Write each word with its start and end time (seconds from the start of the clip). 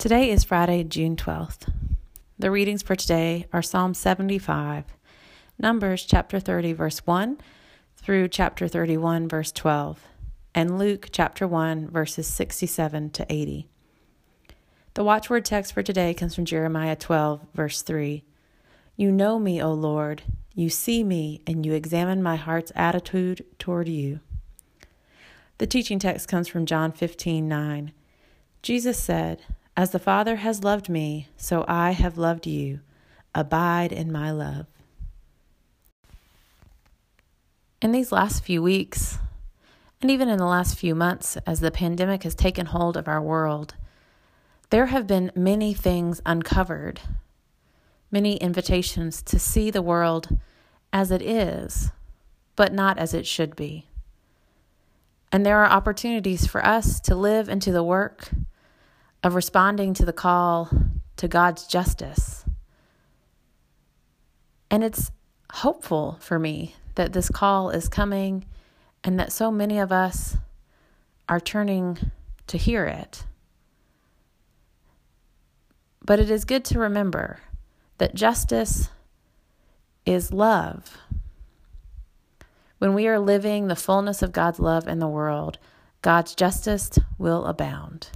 Today 0.00 0.30
is 0.30 0.44
Friday, 0.44 0.82
June 0.82 1.14
12th. 1.14 1.70
The 2.38 2.50
readings 2.50 2.82
for 2.82 2.96
today 2.96 3.44
are 3.52 3.60
Psalm 3.60 3.92
75, 3.92 4.86
Numbers 5.58 6.06
chapter 6.06 6.40
30, 6.40 6.72
verse 6.72 7.00
1 7.06 7.36
through 7.98 8.28
chapter 8.28 8.66
31, 8.66 9.28
verse 9.28 9.52
12, 9.52 10.02
and 10.54 10.78
Luke 10.78 11.08
chapter 11.12 11.46
1, 11.46 11.90
verses 11.90 12.26
67 12.26 13.10
to 13.10 13.26
80. 13.28 13.68
The 14.94 15.04
watchword 15.04 15.44
text 15.44 15.74
for 15.74 15.82
today 15.82 16.14
comes 16.14 16.34
from 16.34 16.46
Jeremiah 16.46 16.96
12, 16.96 17.48
verse 17.52 17.82
3. 17.82 18.24
You 18.96 19.12
know 19.12 19.38
me, 19.38 19.62
O 19.62 19.70
Lord. 19.70 20.22
You 20.54 20.70
see 20.70 21.04
me, 21.04 21.42
and 21.46 21.66
you 21.66 21.74
examine 21.74 22.22
my 22.22 22.36
heart's 22.36 22.72
attitude 22.74 23.44
toward 23.58 23.86
you. 23.86 24.20
The 25.58 25.66
teaching 25.66 25.98
text 25.98 26.26
comes 26.26 26.48
from 26.48 26.64
John 26.64 26.90
15, 26.90 27.46
9. 27.46 27.92
Jesus 28.62 28.98
said, 28.98 29.42
as 29.80 29.92
the 29.92 29.98
Father 29.98 30.36
has 30.36 30.62
loved 30.62 30.90
me, 30.90 31.26
so 31.38 31.64
I 31.66 31.92
have 31.92 32.18
loved 32.18 32.46
you. 32.46 32.80
Abide 33.34 33.92
in 33.92 34.12
my 34.12 34.30
love. 34.30 34.66
In 37.80 37.90
these 37.90 38.12
last 38.12 38.44
few 38.44 38.62
weeks, 38.62 39.16
and 40.02 40.10
even 40.10 40.28
in 40.28 40.36
the 40.36 40.44
last 40.44 40.76
few 40.76 40.94
months, 40.94 41.38
as 41.46 41.60
the 41.60 41.70
pandemic 41.70 42.24
has 42.24 42.34
taken 42.34 42.66
hold 42.66 42.94
of 42.94 43.08
our 43.08 43.22
world, 43.22 43.74
there 44.68 44.86
have 44.86 45.06
been 45.06 45.32
many 45.34 45.72
things 45.72 46.20
uncovered, 46.26 47.00
many 48.10 48.36
invitations 48.36 49.22
to 49.22 49.38
see 49.38 49.70
the 49.70 49.80
world 49.80 50.36
as 50.92 51.10
it 51.10 51.22
is, 51.22 51.90
but 52.54 52.74
not 52.74 52.98
as 52.98 53.14
it 53.14 53.26
should 53.26 53.56
be. 53.56 53.86
And 55.32 55.46
there 55.46 55.64
are 55.64 55.70
opportunities 55.70 56.46
for 56.46 56.62
us 56.66 57.00
to 57.00 57.14
live 57.14 57.48
into 57.48 57.72
the 57.72 57.82
work 57.82 58.28
of 59.22 59.34
responding 59.34 59.94
to 59.94 60.04
the 60.04 60.12
call 60.12 60.70
to 61.16 61.28
God's 61.28 61.66
justice. 61.66 62.44
And 64.70 64.82
it's 64.84 65.10
hopeful 65.52 66.16
for 66.20 66.38
me 66.38 66.74
that 66.94 67.12
this 67.12 67.28
call 67.28 67.70
is 67.70 67.88
coming 67.88 68.44
and 69.02 69.18
that 69.18 69.32
so 69.32 69.50
many 69.50 69.78
of 69.78 69.92
us 69.92 70.36
are 71.28 71.40
turning 71.40 71.98
to 72.46 72.58
hear 72.58 72.84
it. 72.84 73.24
But 76.04 76.18
it 76.18 76.30
is 76.30 76.44
good 76.44 76.64
to 76.66 76.78
remember 76.78 77.40
that 77.98 78.14
justice 78.14 78.88
is 80.06 80.32
love. 80.32 80.96
When 82.78 82.94
we 82.94 83.06
are 83.06 83.18
living 83.18 83.66
the 83.66 83.76
fullness 83.76 84.22
of 84.22 84.32
God's 84.32 84.58
love 84.58 84.88
in 84.88 84.98
the 84.98 85.08
world, 85.08 85.58
God's 86.02 86.34
justice 86.34 86.98
will 87.18 87.44
abound. 87.44 88.08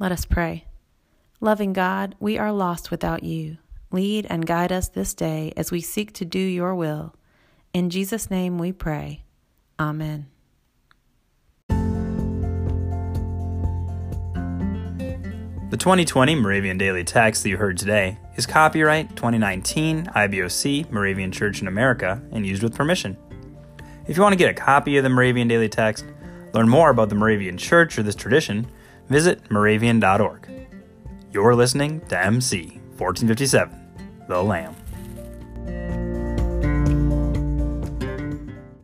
Let 0.00 0.12
us 0.12 0.24
pray. 0.24 0.64
Loving 1.40 1.72
God, 1.72 2.14
we 2.20 2.38
are 2.38 2.52
lost 2.52 2.92
without 2.92 3.24
you. 3.24 3.58
Lead 3.90 4.28
and 4.30 4.46
guide 4.46 4.70
us 4.70 4.88
this 4.88 5.12
day 5.12 5.52
as 5.56 5.72
we 5.72 5.80
seek 5.80 6.12
to 6.12 6.24
do 6.24 6.38
your 6.38 6.72
will. 6.72 7.16
In 7.72 7.90
Jesus' 7.90 8.30
name 8.30 8.58
we 8.58 8.70
pray. 8.70 9.24
Amen. 9.80 10.28
The 15.70 15.76
2020 15.76 16.36
Moravian 16.36 16.78
Daily 16.78 17.02
Text 17.02 17.42
that 17.42 17.48
you 17.48 17.56
heard 17.56 17.76
today 17.76 18.18
is 18.36 18.46
copyright 18.46 19.16
2019 19.16 20.04
IBOC 20.06 20.92
Moravian 20.92 21.32
Church 21.32 21.60
in 21.60 21.66
America 21.66 22.22
and 22.30 22.46
used 22.46 22.62
with 22.62 22.76
permission. 22.76 23.16
If 24.06 24.16
you 24.16 24.22
want 24.22 24.32
to 24.32 24.38
get 24.38 24.48
a 24.48 24.54
copy 24.54 24.96
of 24.96 25.02
the 25.02 25.10
Moravian 25.10 25.48
Daily 25.48 25.68
Text, 25.68 26.04
learn 26.54 26.68
more 26.68 26.90
about 26.90 27.08
the 27.08 27.16
Moravian 27.16 27.58
Church 27.58 27.98
or 27.98 28.04
this 28.04 28.14
tradition, 28.14 28.64
visit 29.08 29.50
moravian.org. 29.50 30.48
You're 31.32 31.54
listening 31.54 32.00
to 32.08 32.18
MC 32.18 32.80
1457, 32.96 34.26
The 34.28 34.42
Lamb. 34.42 34.77